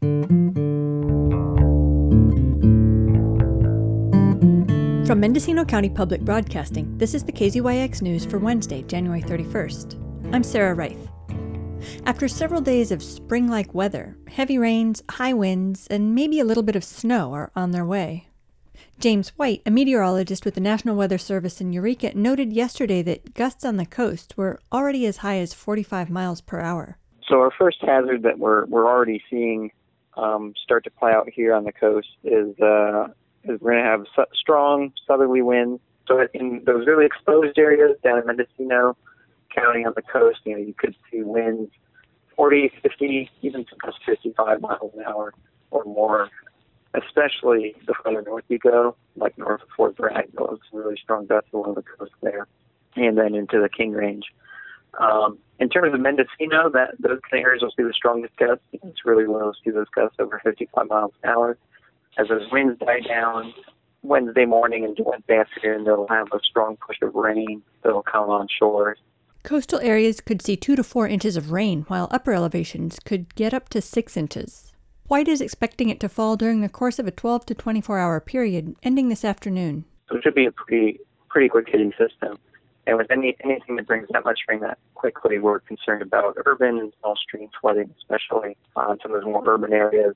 From 0.00 0.28
Mendocino 5.20 5.64
County 5.64 5.88
Public 5.88 6.20
Broadcasting, 6.20 6.96
this 6.98 7.14
is 7.14 7.24
the 7.24 7.32
KZYX 7.32 8.00
News 8.02 8.24
for 8.24 8.38
Wednesday, 8.38 8.82
January 8.82 9.22
31st. 9.22 10.32
I'm 10.32 10.44
Sarah 10.44 10.76
Reith. 10.76 11.08
After 12.06 12.28
several 12.28 12.60
days 12.60 12.92
of 12.92 13.02
spring 13.02 13.48
like 13.48 13.74
weather, 13.74 14.16
heavy 14.28 14.56
rains, 14.56 15.02
high 15.10 15.32
winds, 15.32 15.88
and 15.88 16.14
maybe 16.14 16.38
a 16.38 16.44
little 16.44 16.62
bit 16.62 16.76
of 16.76 16.84
snow 16.84 17.32
are 17.32 17.50
on 17.56 17.72
their 17.72 17.84
way. 17.84 18.28
James 19.00 19.30
White, 19.30 19.62
a 19.66 19.70
meteorologist 19.72 20.44
with 20.44 20.54
the 20.54 20.60
National 20.60 20.94
Weather 20.94 21.18
Service 21.18 21.60
in 21.60 21.72
Eureka, 21.72 22.12
noted 22.14 22.52
yesterday 22.52 23.02
that 23.02 23.34
gusts 23.34 23.64
on 23.64 23.78
the 23.78 23.86
coast 23.86 24.36
were 24.36 24.60
already 24.72 25.06
as 25.06 25.18
high 25.18 25.38
as 25.38 25.54
45 25.54 26.08
miles 26.08 26.40
per 26.40 26.60
hour. 26.60 26.98
So, 27.28 27.40
our 27.40 27.50
first 27.58 27.78
hazard 27.82 28.22
that 28.22 28.38
we're, 28.38 28.64
we're 28.66 28.86
already 28.86 29.20
seeing 29.28 29.70
um, 30.18 30.52
start 30.62 30.84
to 30.84 30.90
play 30.90 31.12
out 31.12 31.28
here 31.30 31.54
on 31.54 31.64
the 31.64 31.72
coast 31.72 32.08
is 32.24 32.58
uh, 32.60 33.08
is 33.44 33.60
we're 33.60 33.72
going 33.72 33.84
to 33.84 33.88
have 33.88 34.04
su- 34.14 34.34
strong 34.34 34.92
southerly 35.06 35.42
winds. 35.42 35.80
So 36.06 36.26
in 36.34 36.62
those 36.66 36.86
really 36.86 37.06
exposed 37.06 37.58
areas 37.58 37.96
down 38.02 38.18
in 38.18 38.26
Mendocino 38.26 38.96
County 39.54 39.84
on 39.84 39.92
the 39.94 40.02
coast, 40.02 40.40
you 40.44 40.54
know, 40.54 40.58
you 40.58 40.74
could 40.74 40.94
see 41.10 41.22
winds 41.22 41.70
40, 42.36 42.72
50, 42.82 43.30
even 43.42 43.64
sometimes 43.68 43.94
55 44.04 44.60
miles 44.60 44.92
an 44.96 45.04
hour 45.06 45.32
or 45.70 45.84
more. 45.84 46.28
Especially 46.94 47.76
the 47.86 47.94
further 48.02 48.22
north 48.22 48.44
you 48.48 48.58
go, 48.58 48.96
like 49.14 49.36
north 49.36 49.62
of 49.62 49.68
Fort 49.76 49.94
Bragg, 49.96 50.32
those 50.36 50.58
really 50.72 50.96
strong 51.00 51.26
gusts 51.26 51.50
along 51.52 51.74
the 51.74 51.82
coast 51.82 52.12
there, 52.22 52.48
and 52.96 53.18
then 53.18 53.34
into 53.34 53.60
the 53.60 53.68
King 53.68 53.92
Range. 53.92 54.24
Um, 54.98 55.38
in 55.58 55.68
terms 55.68 55.94
of 55.94 56.00
Mendocino, 56.00 56.70
that 56.70 56.94
those 56.98 57.20
areas 57.32 57.62
will 57.62 57.72
see 57.76 57.82
the 57.82 57.92
strongest 57.92 58.36
gusts. 58.36 58.64
It's 58.72 59.04
really 59.04 59.26
low 59.26 59.52
to 59.52 59.58
see 59.64 59.70
those 59.70 59.88
gusts 59.94 60.16
over 60.18 60.40
55 60.44 60.88
miles 60.88 61.12
an 61.22 61.30
hour 61.30 61.58
as 62.18 62.28
those 62.28 62.50
winds 62.50 62.78
die 62.80 63.00
down 63.00 63.54
Wednesday 64.02 64.44
morning 64.44 64.84
into 64.84 65.02
Wednesday 65.02 65.38
afternoon, 65.38 65.84
they'll 65.84 66.06
have 66.08 66.26
a 66.32 66.40
strong 66.48 66.76
push 66.76 66.96
of 67.02 67.14
rain 67.14 67.62
that'll 67.82 68.02
come 68.02 68.28
on 68.28 68.48
shore. 68.58 68.96
Coastal 69.44 69.80
areas 69.80 70.20
could 70.20 70.42
see 70.42 70.56
two 70.56 70.76
to 70.76 70.84
four 70.84 71.08
inches 71.08 71.36
of 71.36 71.52
rain, 71.52 71.84
while 71.88 72.08
upper 72.10 72.32
elevations 72.32 72.98
could 73.04 73.34
get 73.34 73.54
up 73.54 73.68
to 73.70 73.80
six 73.80 74.16
inches. 74.16 74.72
White 75.06 75.28
is 75.28 75.40
expecting 75.40 75.88
it 75.88 76.00
to 76.00 76.08
fall 76.08 76.36
during 76.36 76.60
the 76.60 76.68
course 76.68 76.98
of 76.98 77.06
a 77.06 77.10
12 77.10 77.46
to 77.46 77.54
24 77.54 77.98
hour 77.98 78.20
period, 78.20 78.76
ending 78.82 79.08
this 79.08 79.24
afternoon. 79.24 79.84
So 80.08 80.16
it 80.16 80.22
should 80.22 80.34
be 80.34 80.46
a 80.46 80.52
pretty 80.52 81.00
pretty 81.28 81.48
quick 81.48 81.68
hitting 81.68 81.92
system. 81.92 82.38
And 82.88 82.96
with 82.96 83.10
any 83.10 83.36
anything 83.44 83.76
that 83.76 83.86
brings 83.86 84.08
that 84.10 84.24
much 84.24 84.40
rain 84.48 84.60
that 84.60 84.78
quickly, 84.94 85.38
we're 85.38 85.60
concerned 85.60 86.00
about 86.00 86.38
urban 86.46 86.78
and 86.78 86.92
small 86.98 87.16
stream 87.16 87.50
flooding, 87.60 87.94
especially 87.98 88.56
on 88.76 88.98
some 89.02 89.14
of 89.14 89.20
those 89.20 89.26
more 89.30 89.46
urban 89.46 89.74
areas. 89.74 90.14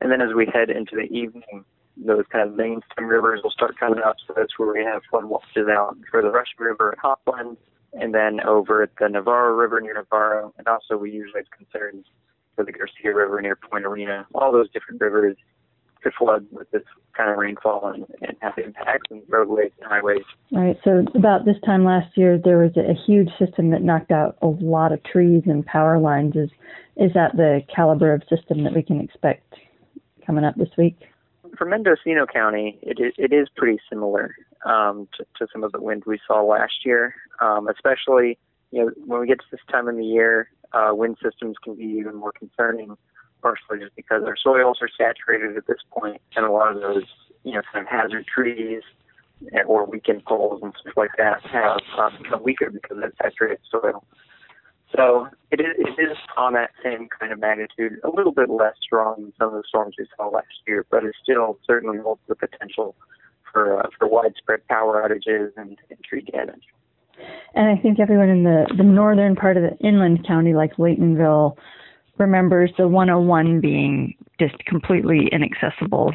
And 0.00 0.10
then 0.10 0.20
as 0.20 0.34
we 0.34 0.46
head 0.52 0.70
into 0.70 0.96
the 0.96 1.04
evening, 1.04 1.64
those 1.96 2.24
kind 2.32 2.48
of 2.48 2.56
mainstem 2.56 3.08
rivers 3.08 3.42
will 3.44 3.52
start 3.52 3.78
coming 3.78 4.00
up. 4.04 4.16
So 4.26 4.34
that's 4.36 4.58
where 4.58 4.72
we 4.72 4.82
have 4.82 5.02
flood 5.08 5.26
watches 5.26 5.68
out 5.70 5.96
for 6.10 6.20
the 6.20 6.30
Russian 6.30 6.58
River 6.58 6.92
at 6.92 6.98
Hopland, 6.98 7.56
and 7.92 8.12
then 8.12 8.40
over 8.40 8.82
at 8.82 8.90
the 8.98 9.08
Navarro 9.08 9.54
River 9.54 9.80
near 9.80 9.94
Navarro. 9.94 10.52
And 10.58 10.66
also 10.66 10.96
we 10.96 11.12
usually 11.12 11.42
have 11.42 11.50
concerns 11.56 12.06
for 12.56 12.64
the 12.64 12.72
Garcia 12.72 13.14
River 13.14 13.40
near 13.40 13.54
Point 13.54 13.84
Arena. 13.84 14.26
All 14.34 14.50
those 14.50 14.68
different 14.72 15.00
rivers 15.00 15.36
could 16.02 16.12
flood 16.14 16.46
with 16.50 16.70
this 16.70 16.82
kind 17.16 17.30
of 17.30 17.36
rainfall 17.36 17.92
and, 17.94 18.06
and 18.22 18.36
have 18.40 18.54
impacts 18.58 19.10
on 19.10 19.22
roadways 19.28 19.72
and 19.80 19.90
highways. 19.90 20.24
Right. 20.52 20.78
So 20.84 21.04
about 21.14 21.44
this 21.44 21.56
time 21.64 21.84
last 21.84 22.16
year, 22.16 22.38
there 22.42 22.58
was 22.58 22.72
a 22.76 22.94
huge 23.06 23.28
system 23.38 23.70
that 23.70 23.82
knocked 23.82 24.10
out 24.10 24.36
a 24.42 24.46
lot 24.46 24.92
of 24.92 25.02
trees 25.04 25.42
and 25.46 25.64
power 25.64 25.98
lines. 25.98 26.36
Is 26.36 26.50
is 26.96 27.12
that 27.14 27.36
the 27.36 27.62
caliber 27.74 28.12
of 28.12 28.22
system 28.28 28.64
that 28.64 28.74
we 28.74 28.82
can 28.82 29.00
expect 29.00 29.54
coming 30.26 30.44
up 30.44 30.54
this 30.56 30.68
week? 30.76 30.96
For 31.56 31.64
Mendocino 31.64 32.26
County, 32.26 32.78
it 32.82 33.00
is, 33.00 33.12
it 33.16 33.32
is 33.32 33.48
pretty 33.56 33.80
similar 33.90 34.34
um, 34.64 35.08
to, 35.16 35.24
to 35.38 35.46
some 35.52 35.64
of 35.64 35.72
the 35.72 35.80
wind 35.80 36.04
we 36.06 36.20
saw 36.26 36.42
last 36.42 36.84
year, 36.84 37.14
um, 37.40 37.68
especially 37.68 38.38
you 38.70 38.84
know 38.84 38.90
when 39.06 39.20
we 39.20 39.26
get 39.26 39.38
to 39.38 39.44
this 39.50 39.60
time 39.70 39.88
of 39.88 39.96
the 39.96 40.04
year, 40.04 40.48
uh, 40.72 40.90
wind 40.92 41.16
systems 41.22 41.56
can 41.62 41.74
be 41.74 41.84
even 41.84 42.14
more 42.14 42.32
concerning, 42.32 42.96
partially 43.40 43.78
just 43.78 43.96
because 43.96 44.22
our 44.24 44.36
soils 44.36 44.78
are 44.80 44.88
saturated 44.96 45.56
at 45.56 45.66
this 45.66 45.80
point, 45.90 46.20
and 46.36 46.44
a 46.44 46.50
lot 46.50 46.74
of 46.74 46.80
those 46.80 47.04
you 47.44 47.52
know 47.52 47.62
of 47.74 47.86
hazard 47.86 48.26
trees 48.26 48.82
or 49.66 49.86
weakened 49.86 50.24
poles 50.24 50.60
and 50.62 50.72
stuff 50.80 50.94
like 50.96 51.10
that 51.16 51.40
have 51.46 51.78
uh, 51.98 52.10
become 52.22 52.42
weaker 52.42 52.70
because 52.70 52.98
of 53.02 53.12
saturated 53.22 53.58
soil. 53.70 54.04
So 54.94 55.28
it 55.50 55.60
is, 55.60 55.76
it 55.78 56.02
is 56.02 56.16
on 56.36 56.54
that 56.54 56.70
same 56.82 57.08
kind 57.08 57.32
of 57.32 57.38
magnitude, 57.38 58.00
a 58.04 58.10
little 58.10 58.32
bit 58.32 58.50
less 58.50 58.74
strong 58.82 59.14
than 59.18 59.32
some 59.38 59.48
of 59.48 59.54
the 59.54 59.62
storms 59.66 59.94
we 59.98 60.06
saw 60.16 60.28
last 60.28 60.46
year, 60.66 60.84
but 60.90 61.04
it 61.04 61.14
still 61.22 61.58
certainly 61.66 61.98
holds 61.98 62.20
the 62.28 62.34
potential 62.34 62.94
for 63.52 63.80
uh, 63.80 63.88
for 63.98 64.08
widespread 64.08 64.66
power 64.68 65.02
outages 65.02 65.50
and, 65.56 65.78
and 65.90 66.04
tree 66.04 66.22
damage. 66.22 66.64
And 67.54 67.68
I 67.68 67.80
think 67.80 68.00
everyone 68.00 68.28
in 68.28 68.44
the, 68.44 68.66
the 68.76 68.82
northern 68.82 69.36
part 69.36 69.56
of 69.56 69.62
the 69.62 69.76
inland 69.86 70.26
county, 70.26 70.54
like 70.54 70.76
Laytonville, 70.76 71.56
remembers 72.20 72.70
the 72.78 72.86
101 72.86 73.60
being 73.60 74.14
just 74.38 74.58
completely 74.66 75.28
inaccessible. 75.32 76.12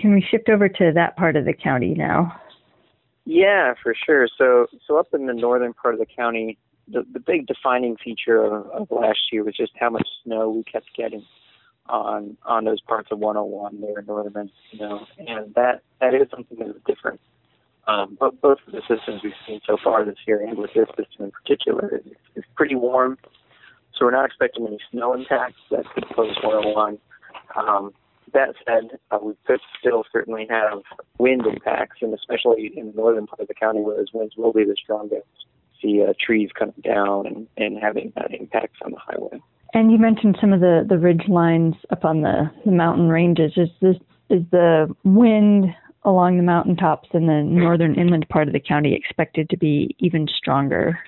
Can 0.00 0.14
we 0.14 0.24
shift 0.28 0.48
over 0.48 0.68
to 0.68 0.92
that 0.94 1.16
part 1.16 1.36
of 1.36 1.44
the 1.44 1.52
county 1.52 1.94
now? 1.94 2.40
Yeah, 3.24 3.74
for 3.82 3.94
sure. 3.94 4.28
So, 4.38 4.66
so 4.86 4.98
up 4.98 5.08
in 5.12 5.26
the 5.26 5.34
northern 5.34 5.74
part 5.74 5.94
of 5.94 6.00
the 6.00 6.06
county, 6.06 6.58
the, 6.90 7.04
the 7.12 7.20
big 7.20 7.46
defining 7.46 7.96
feature 8.02 8.42
of, 8.42 8.66
of 8.70 8.90
last 8.90 9.18
year 9.30 9.44
was 9.44 9.56
just 9.56 9.72
how 9.78 9.90
much 9.90 10.08
snow 10.24 10.48
we 10.50 10.64
kept 10.64 10.86
getting 10.96 11.24
on 11.88 12.36
on 12.44 12.64
those 12.64 12.80
parts 12.80 13.08
of 13.10 13.18
101 13.18 13.80
there 13.80 13.98
in 13.98 14.06
northern 14.06 14.32
Mendocino, 14.32 15.06
and 15.18 15.54
that 15.54 15.82
that 16.00 16.14
is 16.14 16.28
something 16.30 16.58
that 16.58 16.68
is 16.68 16.82
different. 16.86 17.20
Um, 17.86 18.18
but 18.20 18.40
both 18.42 18.58
of 18.66 18.72
the 18.72 18.82
systems 18.82 19.22
we've 19.24 19.32
seen 19.46 19.60
so 19.66 19.78
far 19.82 20.04
this 20.04 20.18
year, 20.26 20.40
and 20.46 20.58
with 20.58 20.70
this 20.74 20.88
system 20.88 21.24
in 21.24 21.30
particular, 21.30 22.02
is, 22.04 22.12
is 22.36 22.44
pretty 22.54 22.74
warm. 22.74 23.16
So 23.98 24.04
we're 24.04 24.12
not 24.12 24.26
expecting 24.26 24.66
any 24.66 24.78
snow 24.92 25.14
impacts 25.14 25.60
that 25.70 25.84
could 25.94 26.04
pose 26.14 26.36
101. 26.42 26.98
Um, 27.56 27.92
that 28.32 28.54
said, 28.66 28.98
uh, 29.10 29.18
we 29.22 29.32
could 29.46 29.60
still 29.80 30.04
certainly 30.12 30.46
have 30.50 30.82
wind 31.18 31.46
impacts, 31.46 31.96
and 32.02 32.14
especially 32.14 32.72
in 32.76 32.92
the 32.92 32.96
northern 32.96 33.26
part 33.26 33.40
of 33.40 33.48
the 33.48 33.54
county 33.54 33.80
where 33.80 33.96
those 33.96 34.12
winds 34.12 34.34
will 34.36 34.52
be 34.52 34.64
the 34.64 34.76
strongest 34.76 35.26
see 35.80 36.04
uh, 36.06 36.12
trees 36.24 36.50
coming 36.58 36.74
down 36.82 37.26
and, 37.26 37.46
and 37.56 37.78
having 37.80 38.12
uh, 38.16 38.24
impacts 38.38 38.78
on 38.84 38.92
the 38.92 38.98
highway. 38.98 39.40
And 39.74 39.92
you 39.92 39.98
mentioned 39.98 40.36
some 40.40 40.52
of 40.52 40.60
the, 40.60 40.84
the 40.88 40.98
ridge 40.98 41.24
lines 41.28 41.74
up 41.90 42.04
on 42.04 42.22
the, 42.22 42.50
the 42.64 42.72
mountain 42.72 43.08
ranges. 43.08 43.52
Is 43.56 43.68
this 43.80 43.96
is 44.30 44.42
the 44.50 44.94
wind 45.04 45.66
along 46.04 46.36
the 46.36 46.42
mountaintops 46.42 47.08
in 47.12 47.26
the 47.26 47.42
northern 47.42 47.94
inland 47.94 48.26
part 48.28 48.46
of 48.46 48.52
the 48.52 48.60
county 48.60 48.94
expected 48.94 49.48
to 49.50 49.56
be 49.56 49.94
even 49.98 50.26
stronger? 50.36 50.98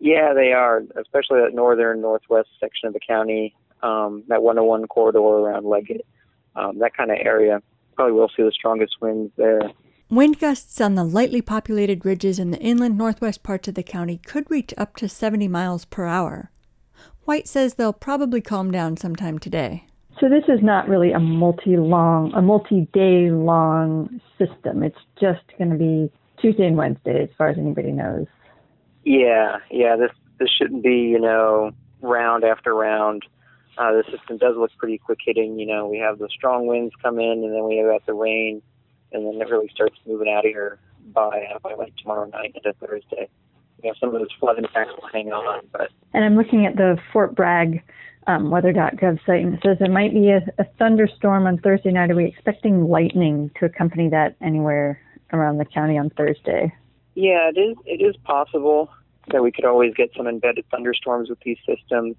Yeah, 0.00 0.32
they 0.34 0.52
are, 0.52 0.82
especially 1.00 1.40
that 1.40 1.54
northern 1.54 2.00
northwest 2.00 2.48
section 2.60 2.86
of 2.86 2.94
the 2.94 3.00
county, 3.00 3.54
um, 3.82 4.22
that 4.28 4.42
101 4.42 4.86
corridor 4.86 5.18
around 5.18 5.66
Leggett, 5.66 6.06
um, 6.56 6.78
that 6.78 6.96
kind 6.96 7.10
of 7.10 7.18
area. 7.20 7.60
Probably 7.96 8.12
will 8.12 8.28
see 8.28 8.44
the 8.44 8.52
strongest 8.52 8.96
winds 9.00 9.32
there. 9.36 9.60
Wind 10.10 10.38
gusts 10.38 10.80
on 10.80 10.94
the 10.94 11.04
lightly 11.04 11.42
populated 11.42 12.06
ridges 12.06 12.38
in 12.38 12.50
the 12.50 12.60
inland 12.60 12.96
northwest 12.96 13.42
parts 13.42 13.68
of 13.68 13.74
the 13.74 13.82
county 13.82 14.18
could 14.18 14.50
reach 14.50 14.72
up 14.78 14.96
to 14.96 15.08
70 15.08 15.48
miles 15.48 15.84
per 15.84 16.06
hour. 16.06 16.50
White 17.24 17.46
says 17.46 17.74
they'll 17.74 17.92
probably 17.92 18.40
calm 18.40 18.70
down 18.70 18.96
sometime 18.96 19.38
today. 19.38 19.84
So 20.20 20.28
this 20.28 20.44
is 20.48 20.60
not 20.62 20.88
really 20.88 21.12
a 21.12 21.20
multi-long, 21.20 22.32
a 22.34 22.40
multi-day 22.40 23.30
long 23.30 24.20
system. 24.38 24.82
It's 24.82 24.98
just 25.20 25.42
going 25.58 25.70
to 25.70 25.76
be 25.76 26.10
Tuesday 26.40 26.66
and 26.66 26.76
Wednesday, 26.76 27.24
as 27.24 27.28
far 27.36 27.50
as 27.50 27.58
anybody 27.58 27.92
knows. 27.92 28.26
Yeah, 29.04 29.58
yeah. 29.70 29.96
This 29.96 30.10
this 30.38 30.50
shouldn't 30.50 30.82
be, 30.82 30.96
you 30.96 31.20
know, 31.20 31.72
round 32.00 32.44
after 32.44 32.74
round. 32.74 33.24
Uh, 33.76 33.92
the 33.92 34.04
system 34.10 34.38
does 34.38 34.56
look 34.56 34.70
pretty 34.78 34.98
quick 34.98 35.18
hitting. 35.24 35.58
You 35.58 35.66
know, 35.66 35.86
we 35.86 35.98
have 35.98 36.18
the 36.18 36.28
strong 36.28 36.66
winds 36.66 36.94
come 37.02 37.18
in, 37.18 37.44
and 37.44 37.54
then 37.54 37.64
we 37.64 37.76
have 37.76 38.02
the 38.06 38.14
rain 38.14 38.62
and 39.12 39.26
then 39.26 39.40
it 39.40 39.50
really 39.50 39.68
starts 39.72 39.96
moving 40.06 40.28
out 40.28 40.44
of 40.44 40.50
here 40.50 40.78
by 41.12 41.46
uh, 41.54 41.58
by 41.60 41.74
like 41.74 41.94
tomorrow 41.96 42.26
night 42.26 42.52
into 42.54 42.72
Thursday. 42.74 43.28
You 43.82 43.90
know, 43.90 43.94
some 44.00 44.14
of 44.14 44.20
those 44.20 44.32
flood 44.40 44.58
impacts 44.58 44.92
will 45.00 45.08
hang 45.08 45.32
on, 45.32 45.66
but 45.72 45.90
and 46.12 46.24
I'm 46.24 46.36
looking 46.36 46.66
at 46.66 46.76
the 46.76 46.98
Fort 47.12 47.34
Bragg 47.34 47.82
um, 48.26 48.50
weather.gov 48.50 49.24
site, 49.24 49.44
and 49.44 49.54
it 49.54 49.60
says 49.64 49.76
there 49.78 49.90
might 49.90 50.12
be 50.12 50.30
a, 50.30 50.40
a 50.58 50.64
thunderstorm 50.78 51.46
on 51.46 51.58
Thursday 51.58 51.92
night. 51.92 52.10
Are 52.10 52.16
we 52.16 52.26
expecting 52.26 52.88
lightning 52.88 53.50
to 53.58 53.66
accompany 53.66 54.08
that 54.10 54.36
anywhere 54.42 55.00
around 55.32 55.58
the 55.58 55.64
county 55.64 55.96
on 55.96 56.10
Thursday? 56.10 56.72
Yeah, 57.18 57.50
it 57.52 57.58
is. 57.58 57.76
It 57.84 58.00
is 58.00 58.16
possible 58.22 58.92
that 59.32 59.42
we 59.42 59.50
could 59.50 59.64
always 59.64 59.92
get 59.92 60.10
some 60.16 60.28
embedded 60.28 60.64
thunderstorms 60.70 61.28
with 61.28 61.40
these 61.40 61.58
systems. 61.66 62.14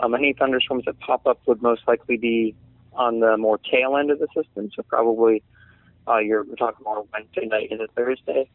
Um, 0.00 0.12
any 0.12 0.32
thunderstorms 0.32 0.86
that 0.86 0.98
pop 0.98 1.24
up 1.24 1.38
would 1.46 1.62
most 1.62 1.82
likely 1.86 2.16
be 2.16 2.56
on 2.94 3.20
the 3.20 3.36
more 3.36 3.58
tail 3.58 3.96
end 3.96 4.10
of 4.10 4.18
the 4.18 4.26
system, 4.34 4.68
so 4.74 4.82
probably 4.82 5.44
uh, 6.08 6.18
you're 6.18 6.42
we're 6.42 6.56
talking 6.56 6.82
more 6.82 7.06
Wednesday 7.12 7.46
night 7.46 7.70
into 7.70 7.86
Thursday 7.94 8.50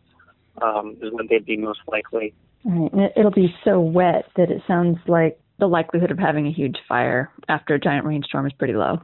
um, 0.62 0.98
is 1.02 1.14
when 1.14 1.28
they'd 1.30 1.46
be 1.46 1.56
most 1.56 1.80
likely. 1.88 2.34
Right. 2.66 2.92
And 2.92 3.12
it'll 3.16 3.32
be 3.32 3.56
so 3.64 3.80
wet 3.80 4.26
that 4.36 4.52
it 4.52 4.64
sounds 4.68 4.98
like 5.08 5.40
the 5.60 5.68
likelihood 5.68 6.12
of 6.12 6.20
having 6.20 6.46
a 6.46 6.52
huge 6.52 6.76
fire 6.90 7.32
after 7.48 7.76
a 7.76 7.80
giant 7.80 8.06
rainstorm 8.06 8.46
is 8.46 8.52
pretty 8.52 8.74
low. 8.74 9.02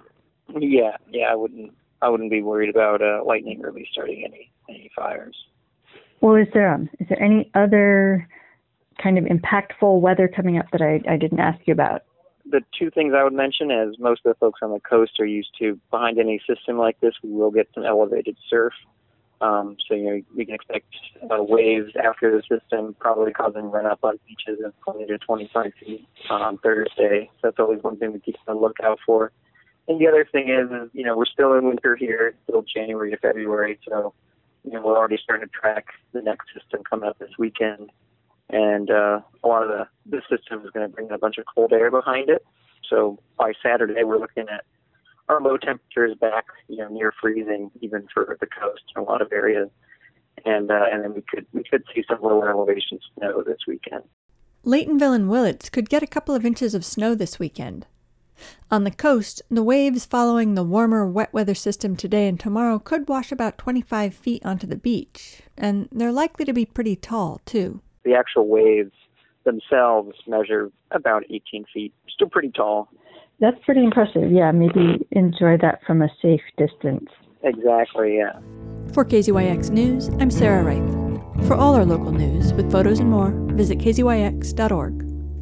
Yeah, 0.59 0.97
yeah, 1.09 1.27
I 1.31 1.35
wouldn't 1.35 1.71
I 2.01 2.09
wouldn't 2.09 2.31
be 2.31 2.41
worried 2.41 2.69
about 2.69 3.01
uh, 3.01 3.23
lightning 3.25 3.61
really 3.61 3.87
starting 3.93 4.25
any 4.25 4.51
any 4.67 4.91
fires. 4.93 5.37
Well, 6.21 6.35
is 6.35 6.47
there 6.53 6.73
um, 6.73 6.89
is 6.99 7.07
there 7.09 7.21
any 7.21 7.51
other 7.55 8.27
kind 9.01 9.17
of 9.17 9.25
impactful 9.25 9.99
weather 9.99 10.27
coming 10.27 10.57
up 10.57 10.67
that 10.71 10.81
I, 10.81 11.01
I 11.11 11.17
didn't 11.17 11.39
ask 11.39 11.59
you 11.65 11.73
about? 11.73 12.03
The 12.45 12.61
two 12.77 12.91
things 12.91 13.13
I 13.17 13.23
would 13.23 13.33
mention, 13.33 13.71
as 13.71 13.97
most 13.99 14.21
of 14.25 14.31
the 14.31 14.39
folks 14.39 14.59
on 14.61 14.71
the 14.71 14.79
coast 14.79 15.19
are 15.19 15.25
used 15.25 15.49
to, 15.59 15.79
behind 15.89 16.19
any 16.19 16.39
system 16.47 16.77
like 16.77 16.99
this, 16.99 17.13
we 17.23 17.31
will 17.31 17.51
get 17.51 17.67
some 17.73 17.85
elevated 17.85 18.37
surf. 18.49 18.73
Um, 19.41 19.77
so 19.87 19.95
you 19.95 20.03
know 20.03 20.21
we 20.35 20.45
can 20.45 20.53
expect 20.53 20.85
uh, 21.23 21.41
waves 21.41 21.91
after 22.03 22.31
the 22.31 22.43
system, 22.43 22.95
probably 22.99 23.33
causing 23.33 23.71
run 23.71 23.87
up 23.87 23.99
on 24.03 24.19
beaches 24.27 24.59
of 24.63 24.73
20 24.83 25.07
to 25.07 25.17
25 25.17 25.71
feet 25.79 26.07
on 26.29 26.59
Thursday. 26.59 27.31
So 27.35 27.39
that's 27.47 27.57
always 27.57 27.81
one 27.81 27.97
thing 27.97 28.13
we 28.13 28.19
keep 28.19 28.35
on 28.47 28.55
the 28.55 28.61
lookout 28.61 28.99
for. 29.03 29.31
And 29.87 29.99
the 29.99 30.07
other 30.07 30.27
thing 30.31 30.49
is, 30.49 30.69
is 30.69 30.89
you 30.93 31.03
know 31.03 31.17
we're 31.17 31.25
still 31.25 31.53
in 31.53 31.65
winter 31.65 31.95
here, 31.95 32.35
still 32.43 32.61
January 32.61 33.09
to 33.09 33.17
February, 33.17 33.79
so 33.89 34.13
you 34.63 34.71
know 34.71 34.81
we're 34.81 34.97
already 34.97 35.19
starting 35.21 35.47
to 35.47 35.51
track 35.51 35.85
the 36.13 36.21
next 36.21 36.47
system 36.53 36.83
coming 36.89 37.09
up 37.09 37.17
this 37.19 37.31
weekend, 37.37 37.91
and 38.49 38.89
uh, 38.89 39.21
a 39.43 39.47
lot 39.47 39.63
of 39.63 39.69
the 39.69 39.87
this 40.05 40.23
system 40.29 40.63
is 40.65 40.71
going 40.71 40.87
to 40.87 40.93
bring 40.93 41.11
a 41.11 41.17
bunch 41.17 41.37
of 41.37 41.45
cold 41.53 41.73
air 41.73 41.91
behind 41.91 42.29
it. 42.29 42.45
So 42.89 43.19
by 43.37 43.53
Saturday, 43.63 44.03
we're 44.03 44.19
looking 44.19 44.47
at 44.49 44.65
our 45.29 45.41
low 45.41 45.57
temperatures 45.57 46.17
back, 46.19 46.45
you 46.67 46.77
know, 46.77 46.89
near 46.89 47.13
freezing 47.21 47.71
even 47.81 48.07
for 48.13 48.37
the 48.39 48.47
coast 48.47 48.83
in 48.95 49.01
a 49.01 49.05
lot 49.05 49.21
of 49.21 49.31
areas, 49.31 49.69
and 50.45 50.69
uh, 50.71 50.85
and 50.91 51.03
then 51.03 51.13
we 51.13 51.21
could 51.21 51.45
we 51.53 51.63
could 51.63 51.83
see 51.93 52.03
some 52.07 52.19
lower 52.21 52.49
elevation 52.49 52.99
snow 53.15 53.43
this 53.45 53.59
weekend. 53.67 54.03
Laytonville 54.65 55.15
and 55.15 55.29
Willits 55.29 55.69
could 55.69 55.89
get 55.89 56.03
a 56.03 56.07
couple 56.07 56.35
of 56.35 56.45
inches 56.45 56.75
of 56.75 56.85
snow 56.85 57.15
this 57.15 57.39
weekend. 57.39 57.87
On 58.69 58.83
the 58.83 58.91
coast, 58.91 59.41
the 59.49 59.63
waves 59.63 60.05
following 60.05 60.55
the 60.55 60.63
warmer 60.63 61.05
wet 61.05 61.33
weather 61.33 61.55
system 61.55 61.95
today 61.95 62.27
and 62.27 62.39
tomorrow 62.39 62.79
could 62.79 63.09
wash 63.09 63.31
about 63.31 63.57
25 63.57 64.13
feet 64.13 64.45
onto 64.45 64.67
the 64.67 64.75
beach, 64.75 65.41
and 65.57 65.89
they're 65.91 66.11
likely 66.11 66.45
to 66.45 66.53
be 66.53 66.65
pretty 66.65 66.95
tall, 66.95 67.41
too. 67.45 67.81
The 68.03 68.13
actual 68.13 68.47
waves 68.47 68.93
themselves 69.43 70.15
measure 70.27 70.71
about 70.91 71.23
18 71.29 71.65
feet, 71.73 71.93
still 72.09 72.29
pretty 72.29 72.51
tall. 72.51 72.89
That's 73.39 73.57
pretty 73.65 73.83
impressive. 73.83 74.31
Yeah, 74.31 74.51
maybe 74.51 75.05
enjoy 75.11 75.57
that 75.61 75.79
from 75.85 76.01
a 76.01 76.09
safe 76.21 76.41
distance. 76.57 77.09
Exactly, 77.43 78.17
yeah. 78.17 78.39
For 78.93 79.03
KZYX 79.03 79.71
News, 79.71 80.09
I'm 80.19 80.29
Sarah 80.29 80.63
Reith. 80.63 81.47
For 81.47 81.55
all 81.55 81.73
our 81.75 81.85
local 81.85 82.11
news, 82.11 82.53
with 82.53 82.71
photos 82.71 82.99
and 82.99 83.09
more, 83.09 83.31
visit 83.55 83.79
kzyx.org. 83.79 85.10